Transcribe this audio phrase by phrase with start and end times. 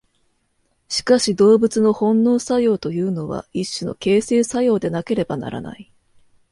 [0.87, 5.91] しかし動物の本能作用というのは一種の形成作用でなければならない。